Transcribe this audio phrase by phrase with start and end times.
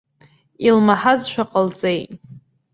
[0.67, 2.11] Илмаҳазшәа ҟалҵеит.